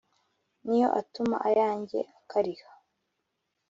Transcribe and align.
ni 0.65 0.77
yo 0.81 0.87
atuma 0.99 1.37
ayanjye 1.49 1.99
akariha, 2.19 2.69